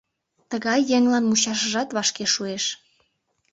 [0.49, 2.65] Тыгай еҥлан мучашыжат вашке шуэш...